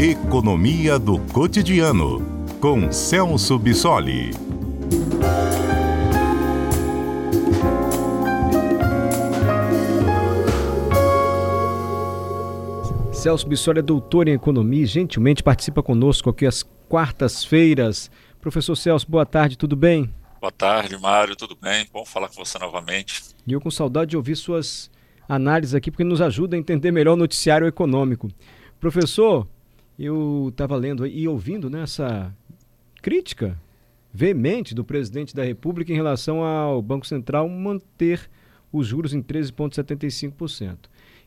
[0.00, 2.22] Economia do Cotidiano,
[2.60, 4.30] com Celso Bissoli.
[13.12, 18.08] Celso Bissoli é doutor em economia e gentilmente participa conosco aqui às quartas-feiras.
[18.40, 20.14] Professor Celso, boa tarde, tudo bem?
[20.40, 21.88] Boa tarde, Mário, tudo bem?
[21.92, 23.20] Bom falar com você novamente.
[23.44, 24.92] E eu com saudade de ouvir suas
[25.28, 28.30] análises aqui, porque nos ajuda a entender melhor o noticiário econômico.
[28.78, 29.44] Professor,
[29.98, 32.32] eu estava lendo e ouvindo nessa né,
[33.02, 33.58] crítica
[34.12, 38.30] veemente do presidente da República em relação ao Banco Central manter
[38.72, 40.76] os juros em 13,75%.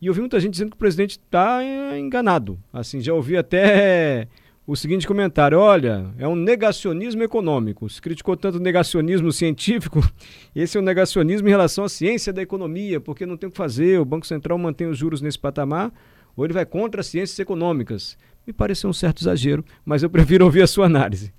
[0.00, 1.62] E eu vi muita gente dizendo que o presidente está
[1.98, 2.58] enganado.
[2.72, 4.28] Assim, já ouvi até
[4.66, 7.88] o seguinte comentário: olha, é um negacionismo econômico.
[7.88, 10.00] Se criticou tanto o negacionismo científico,
[10.54, 13.56] esse é um negacionismo em relação à ciência da economia, porque não tem o que
[13.56, 15.92] fazer, o Banco Central mantém os juros nesse patamar,
[16.36, 18.18] ou ele vai contra as ciências econômicas.
[18.46, 21.34] Me pareceu um certo exagero, mas eu prefiro ouvir a sua análise.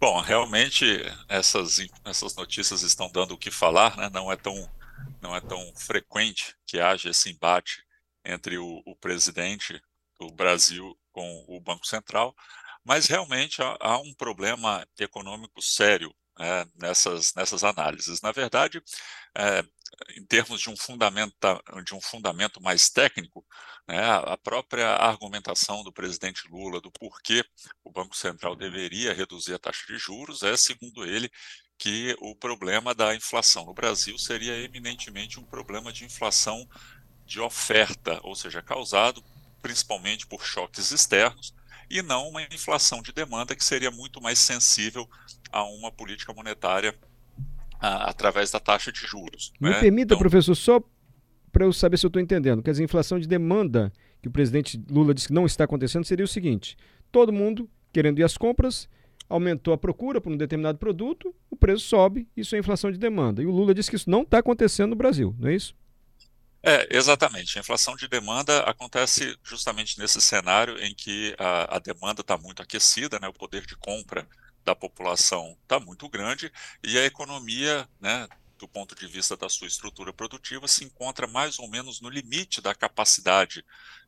[0.00, 0.84] Bom, realmente
[1.28, 4.10] essas, essas notícias estão dando o que falar, né?
[4.12, 4.68] não, é tão,
[5.20, 7.84] não é tão frequente que haja esse embate
[8.24, 9.80] entre o, o presidente
[10.18, 12.34] do Brasil com o Banco Central,
[12.84, 18.20] mas realmente há, há um problema econômico sério é, nessas, nessas análises.
[18.20, 18.82] Na verdade,
[19.36, 19.64] é,
[20.16, 21.34] em termos de um, fundamento,
[21.84, 23.44] de um fundamento mais técnico,
[23.86, 27.44] né, a própria argumentação do presidente Lula do porquê
[27.84, 31.30] o Banco Central deveria reduzir a taxa de juros é, segundo ele,
[31.78, 36.68] que o problema da inflação no Brasil seria eminentemente um problema de inflação
[37.26, 39.22] de oferta, ou seja, causado
[39.60, 41.54] principalmente por choques externos,
[41.90, 45.08] e não uma inflação de demanda que seria muito mais sensível
[45.50, 46.94] a uma política monetária
[47.80, 49.52] a, através da taxa de juros.
[49.60, 49.80] Me né?
[49.80, 50.82] permita, então, professor, só
[51.50, 54.30] para eu saber se eu estou entendendo, quer dizer, a inflação de demanda que o
[54.30, 56.76] presidente Lula disse que não está acontecendo seria o seguinte:
[57.10, 58.88] todo mundo querendo ir às compras,
[59.28, 63.42] aumentou a procura por um determinado produto, o preço sobe, isso é inflação de demanda.
[63.42, 65.74] E o Lula disse que isso não está acontecendo no Brasil, não é isso?
[66.64, 67.58] É, exatamente.
[67.58, 72.62] A inflação de demanda acontece justamente nesse cenário em que a, a demanda está muito
[72.62, 74.28] aquecida, né, o poder de compra
[74.64, 76.52] da população está muito grande
[76.84, 81.58] e a economia, né, do ponto de vista da sua estrutura produtiva, se encontra mais
[81.58, 83.64] ou menos no limite da capacidade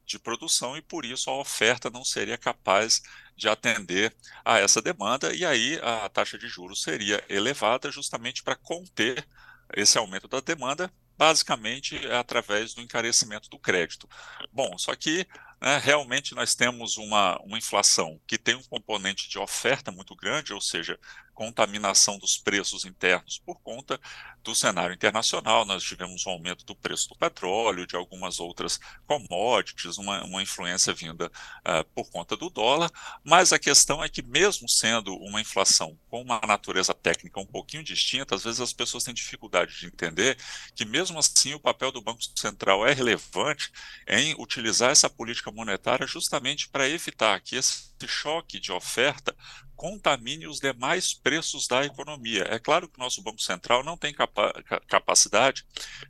[0.06, 3.02] de produção e por isso a oferta não seria capaz
[3.36, 4.14] de atender
[4.44, 9.26] a essa demanda e aí a taxa de juros seria elevada justamente para conter
[9.74, 14.08] esse aumento da demanda basicamente é através do encarecimento do crédito.
[14.52, 15.26] Bom, só que
[15.60, 20.52] né, realmente nós temos uma, uma inflação que tem um componente de oferta muito grande,
[20.52, 20.98] ou seja,
[21.34, 24.00] contaminação dos preços internos por conta
[24.42, 25.64] do cenário internacional.
[25.64, 30.92] Nós tivemos um aumento do preço do petróleo, de algumas outras commodities, uma, uma influência
[30.92, 32.90] vinda uh, por conta do dólar,
[33.24, 37.82] mas a questão é que, mesmo sendo uma inflação com uma natureza técnica um pouquinho
[37.82, 40.36] distinta, às vezes as pessoas têm dificuldade de entender
[40.74, 43.72] que, mesmo assim, o papel do Banco Central é relevante
[44.06, 49.34] em utilizar essa política monetária justamente para evitar que esse choque de oferta
[49.76, 52.46] contamine os demais preços da economia.
[52.50, 54.52] É claro que o nosso Banco Central não tem capa
[54.88, 55.64] capacidade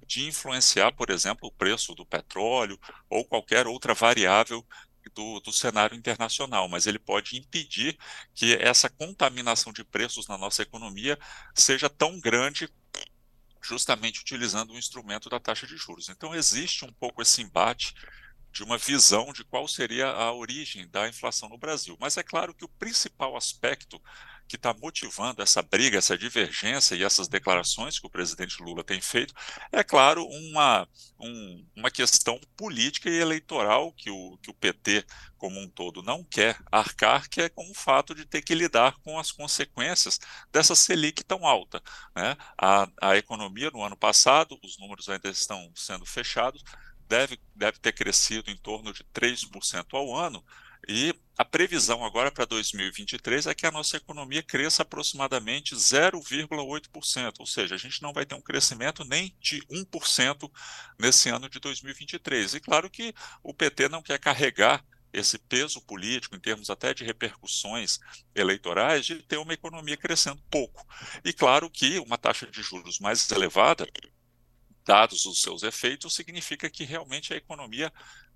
[0.06, 4.64] de influenciar, por exemplo, o preço do petróleo ou qualquer outra variável
[5.14, 7.98] do, do, cenário internacional, mas ele pode impedir
[8.34, 11.18] que essa contaminação de preços na nossa economia
[11.54, 12.68] seja tão grande
[13.60, 16.08] justamente utilizando o instrumento da taxa de juros.
[16.08, 17.94] Então existe um pouco esse embate
[18.54, 21.96] de uma visão de qual seria a origem da inflação no Brasil.
[22.00, 24.00] Mas é claro que o principal aspecto
[24.46, 29.00] que está motivando essa briga, essa divergência e essas declarações que o presidente Lula tem
[29.00, 29.34] feito,
[29.72, 30.86] é claro, uma,
[31.18, 35.04] um, uma questão política e eleitoral que o, que o PT
[35.36, 38.96] como um todo não quer arcar, que é com o fato de ter que lidar
[39.02, 40.20] com as consequências
[40.52, 41.82] dessa Selic tão alta.
[42.14, 42.36] Né?
[42.56, 46.62] A, a economia no ano passado, os números ainda estão sendo fechados,
[47.08, 50.44] deve, deve ter crescido em torno de 3% ao ano,
[50.88, 57.46] e a previsão agora para 2023 é que a nossa economia cresça aproximadamente 0,8%, ou
[57.46, 60.50] seja, a gente não vai ter um crescimento nem de 1%
[60.98, 62.54] nesse ano de 2023.
[62.54, 67.04] E claro que o PT não quer carregar esse peso político, em termos até de
[67.04, 67.98] repercussões
[68.34, 70.84] eleitorais, de ter uma economia crescendo pouco.
[71.24, 73.86] E claro que uma taxa de juros mais elevada
[74.84, 77.92] dados os seus efeitos, significa que realmente a economia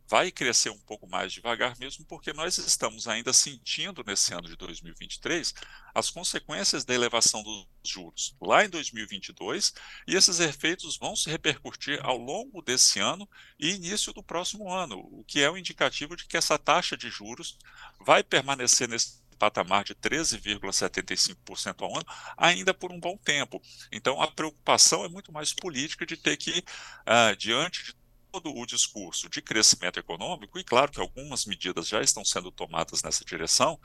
[0.09, 4.56] vai crescer um pouco mais devagar mesmo, porque nós estamos ainda sentindo nesse ano de
[4.56, 5.53] 2023
[5.95, 9.75] as consequências da elevação dos juros lá em 2022,
[10.06, 13.29] e esses efeitos vão se repercutir ao longo desse ano
[13.59, 17.11] e início do próximo ano, o que é um indicativo de que essa taxa de
[17.11, 17.59] juros
[18.00, 22.06] vai permanecer nesse patamar de 13,75% ao ano
[22.37, 23.62] ainda por um bom tempo.
[23.93, 27.99] Então, a preocupação é muito mais política de ter que, uh, diante de
[28.31, 33.02] todo o discurso de crescimento econômico, e claro que algumas medidas já estão sendo tomadas
[33.02, 33.81] nessa direção,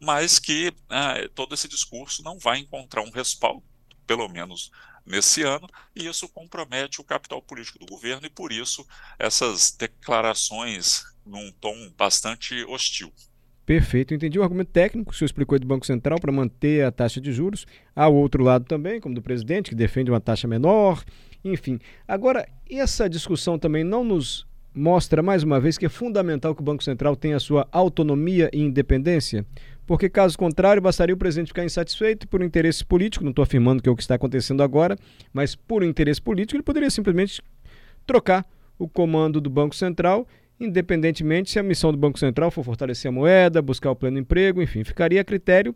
[0.00, 3.62] mas que uh, todo esse discurso não vai encontrar um respaldo,
[4.06, 4.70] pelo menos
[5.06, 8.86] nesse ano, e isso compromete o capital político do governo, e por isso
[9.18, 13.12] essas declarações num tom bastante hostil.
[13.66, 16.92] Perfeito, entendi o argumento técnico que o senhor explicou do Banco Central para manter a
[16.92, 17.66] taxa de juros.
[17.96, 21.02] Há outro lado também, como do presidente, que defende uma taxa menor,
[21.42, 21.78] enfim.
[22.06, 26.64] Agora, essa discussão também não nos mostra mais uma vez que é fundamental que o
[26.64, 29.46] Banco Central tenha sua autonomia e independência?
[29.86, 33.88] Porque, caso contrário, bastaria o presidente ficar insatisfeito por interesse político, não estou afirmando que
[33.88, 34.96] é o que está acontecendo agora,
[35.32, 37.42] mas por interesse político, ele poderia simplesmente
[38.06, 38.44] trocar
[38.78, 40.26] o comando do Banco Central
[40.64, 44.62] independentemente se a missão do Banco Central for fortalecer a moeda, buscar o pleno emprego,
[44.62, 45.74] enfim, ficaria a critério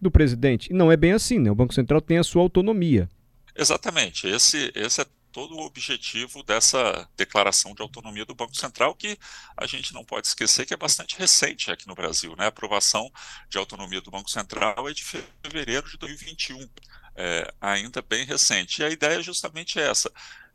[0.00, 0.70] do presidente.
[0.70, 1.50] E não é bem assim, né?
[1.50, 3.08] O Banco Central tem a sua autonomia.
[3.54, 4.26] Exatamente.
[4.26, 9.18] Esse, esse é todo o objetivo dessa declaração de autonomia do Banco Central, que
[9.56, 12.36] a gente não pode esquecer que é bastante recente aqui no Brasil.
[12.36, 12.44] Né?
[12.44, 13.10] A aprovação
[13.48, 16.68] de autonomia do Banco Central é de fevereiro de 2021,
[17.16, 18.82] é, ainda bem recente.
[18.82, 20.12] E a ideia é justamente essa: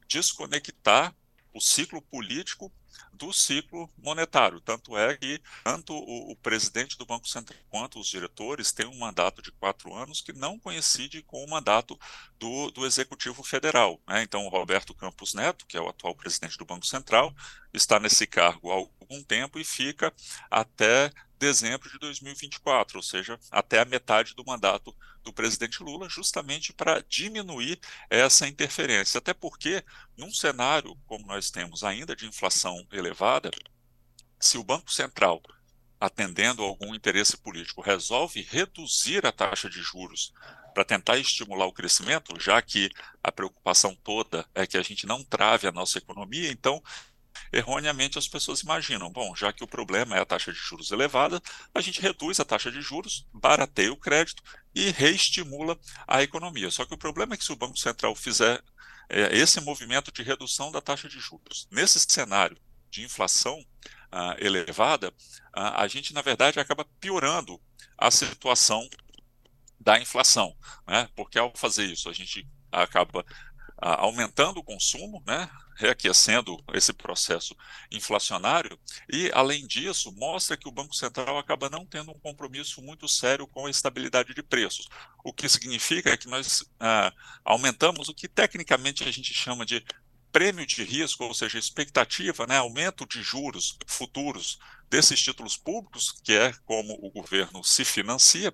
[0.07, 1.13] desconectar
[1.57, 2.71] o ciclo político
[3.13, 4.61] do ciclo monetário.
[4.61, 8.97] Tanto é que tanto o, o, presidente do Banco Central quanto os diretores têm um
[8.97, 11.99] mandato de quatro anos que não coincide com o mandato
[12.39, 13.99] do, do Executivo Federal.
[14.07, 14.23] Né?
[14.23, 17.33] Então, o Roberto Campos Neto, que é o atual presidente do Banco Central,
[17.73, 20.13] está nesse cargo há algum tempo e fica
[20.49, 26.73] até dezembro de 2024, ou seja, até a metade do mandato do presidente Lula, justamente
[26.73, 27.79] para diminuir
[28.09, 29.17] essa interferência.
[29.17, 29.83] Até porque,
[30.15, 33.51] num cenário como nós temos ainda de inflação elevada,
[34.39, 35.41] se o Banco Central,
[35.99, 40.33] atendendo a algum interesse político, resolve reduzir a taxa de juros
[40.73, 42.89] para tentar estimular o crescimento, já que
[43.23, 46.83] a preocupação toda é que a gente não trave a nossa economia, então
[47.51, 51.41] erroneamente as pessoas imaginam, bom, já que o problema é a taxa de juros elevada,
[51.73, 55.77] a gente reduz a taxa de juros, barateia o crédito e reestimula
[56.07, 56.69] a economia.
[56.71, 58.61] Só que o problema é que se o Banco Central fizer
[59.09, 62.57] é, esse movimento de redução da taxa de juros, nesse cenário
[62.89, 63.63] de inflação
[64.11, 65.13] ah, elevada,
[65.53, 67.59] ah, a gente, na verdade, acaba piorando
[67.97, 68.87] a situação
[69.79, 70.55] da inflação,
[70.87, 71.09] né?
[71.15, 73.25] porque ao fazer isso, a gente acaba
[73.81, 75.49] ah, aumentando o consumo, né?
[75.77, 77.55] Reaquecendo esse processo
[77.91, 78.77] inflacionário,
[79.07, 83.47] e, além disso, mostra que o Banco Central acaba não tendo um compromisso muito sério
[83.47, 84.87] com a estabilidade de preços,
[85.23, 87.13] o que significa que nós ah,
[87.45, 89.85] aumentamos o que tecnicamente a gente chama de
[90.31, 94.59] prêmio de risco, ou seja, expectativa, né, aumento de juros futuros
[94.89, 98.53] desses títulos públicos, que é como o governo se financia,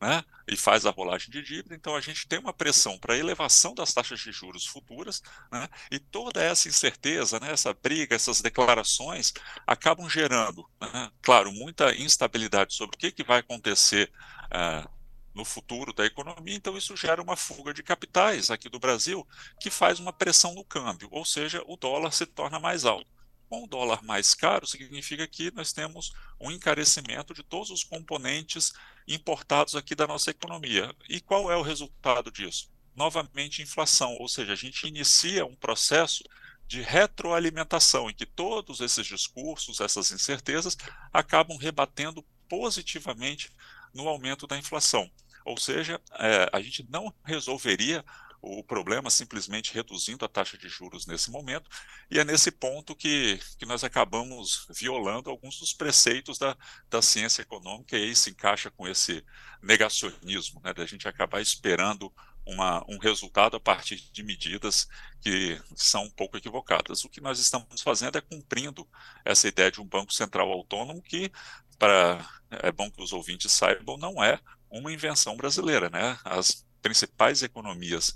[0.00, 3.74] né, e faz a rolagem de dívida, então a gente tem uma pressão para elevação
[3.74, 9.32] das taxas de juros futuras, né, e toda essa incerteza, né, essa briga, essas declarações
[9.66, 14.10] acabam gerando, né, claro, muita instabilidade sobre o que, que vai acontecer
[14.46, 14.88] uh,
[15.34, 19.26] no futuro da economia, então isso gera uma fuga de capitais aqui do Brasil,
[19.60, 23.17] que faz uma pressão no câmbio, ou seja, o dólar se torna mais alto.
[23.48, 28.72] Com o dólar mais caro, significa que nós temos um encarecimento de todos os componentes
[29.06, 30.94] importados aqui da nossa economia.
[31.08, 32.70] E qual é o resultado disso?
[32.94, 36.22] Novamente, inflação, ou seja, a gente inicia um processo
[36.66, 40.76] de retroalimentação, em que todos esses discursos, essas incertezas,
[41.10, 43.50] acabam rebatendo positivamente
[43.94, 45.10] no aumento da inflação.
[45.46, 48.04] Ou seja, é, a gente não resolveria
[48.40, 51.68] o problema simplesmente reduzindo a taxa de juros nesse momento,
[52.10, 56.56] e é nesse ponto que, que nós acabamos violando alguns dos preceitos da,
[56.88, 59.24] da ciência econômica, e aí se encaixa com esse
[59.62, 62.12] negacionismo, né, da gente acabar esperando
[62.48, 64.88] uma, um resultado a partir de medidas
[65.20, 67.04] que são um pouco equivocadas.
[67.04, 68.88] O que nós estamos fazendo é cumprindo
[69.24, 71.30] essa ideia de um Banco Central autônomo que,
[71.78, 74.40] para é bom que os ouvintes saibam, não é
[74.70, 75.90] uma invenção brasileira.
[75.90, 76.18] Né?
[76.24, 78.14] As principais economias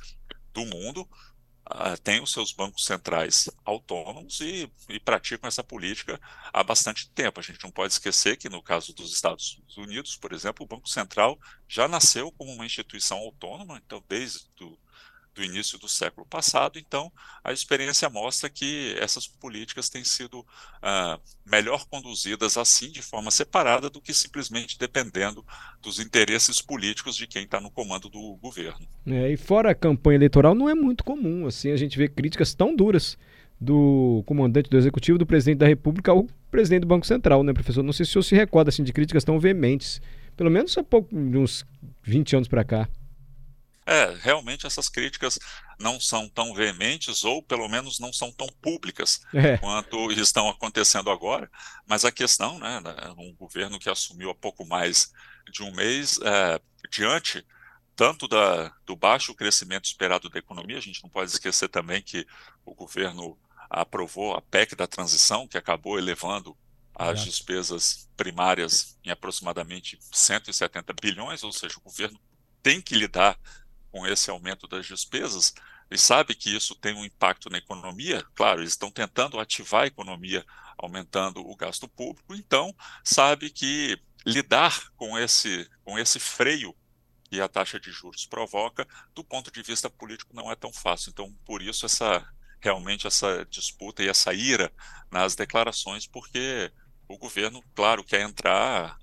[0.54, 6.18] do mundo uh, têm os seus bancos centrais autônomos e, e, praticam essa política
[6.50, 7.38] há bastante tempo.
[7.38, 10.88] A gente não pode esquecer que, no caso dos Estados Unidos, por exemplo, o Banco
[10.88, 11.38] Central
[11.68, 14.48] já nasceu como uma instituição autônoma, então, desde
[15.34, 16.78] do início do século passado.
[16.78, 17.10] Então,
[17.42, 23.88] a experiência mostra que essas políticas têm sido uh, melhor conduzidas assim, de forma separada,
[23.88, 25.44] do que simplesmente dependendo
[25.80, 28.86] dos interesses políticos de quem está no comando do governo.
[29.06, 32.54] É, e fora a campanha eleitoral, não é muito comum assim a gente ver críticas
[32.54, 33.16] tão duras
[33.60, 37.82] do comandante do executivo, do presidente da República ao presidente do Banco Central, né, professor?
[37.82, 40.02] Não sei se o senhor se recorda assim, de críticas tão veementes,
[40.36, 41.64] pelo menos há pouco, uns
[42.02, 42.88] 20 anos para cá.
[43.84, 45.38] É, realmente essas críticas
[45.78, 49.58] não são tão veementes, ou pelo menos não são tão públicas é.
[49.58, 51.50] quanto estão acontecendo agora.
[51.86, 52.80] Mas a questão, né,
[53.18, 55.12] um governo que assumiu há pouco mais
[55.50, 56.60] de um mês, é,
[56.90, 57.44] diante
[57.94, 62.26] tanto da, do baixo crescimento esperado da economia, a gente não pode esquecer também que
[62.64, 66.56] o governo aprovou a PEC da transição, que acabou elevando
[66.94, 72.20] as despesas primárias em aproximadamente 170 bilhões, ou seja, o governo
[72.62, 73.38] tem que lidar
[73.92, 75.54] com esse aumento das despesas
[75.90, 78.24] e sabe que isso tem um impacto na economia.
[78.34, 80.44] Claro, eles estão tentando ativar a economia
[80.78, 86.74] aumentando o gasto público, então sabe que lidar com esse com esse freio
[87.24, 91.10] que a taxa de juros provoca, do ponto de vista político não é tão fácil.
[91.10, 92.26] Então, por isso essa
[92.60, 94.72] realmente essa disputa e essa ira
[95.10, 96.72] nas declarações, porque
[97.08, 98.98] o governo, claro, quer entrar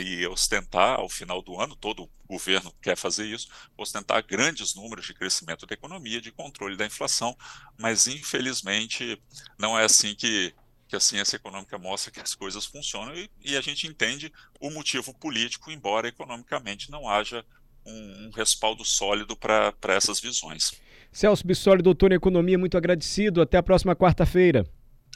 [0.00, 5.14] e ostentar ao final do ano, todo governo quer fazer isso, ostentar grandes números de
[5.14, 7.36] crescimento da economia, de controle da inflação,
[7.78, 9.20] mas infelizmente
[9.58, 10.54] não é assim que,
[10.88, 14.70] que a ciência econômica mostra que as coisas funcionam e, e a gente entende o
[14.70, 17.44] motivo político, embora economicamente não haja
[17.86, 20.72] um, um respaldo sólido para essas visões.
[21.12, 23.40] Celso Bissoli, doutor em Economia, muito agradecido.
[23.40, 24.66] Até a próxima quarta-feira.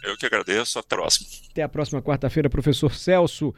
[0.03, 0.79] Eu que agradeço.
[0.79, 1.29] Até a próxima.
[1.51, 3.53] Até a próxima quarta-feira, professor Celso.